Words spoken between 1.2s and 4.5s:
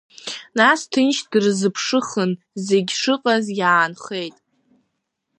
дырзыԥшыхын зегь шыҟаз иаанхеит.